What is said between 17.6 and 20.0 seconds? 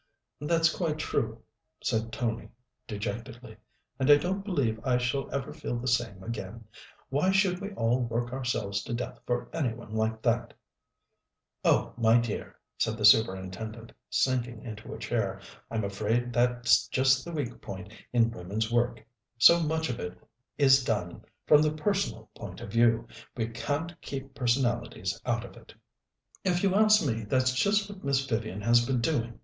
point in women's work. So much of